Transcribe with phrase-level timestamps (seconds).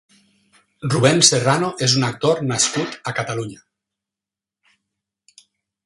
[0.93, 3.63] Rubén Serrano és un actor nascut a Catalunya.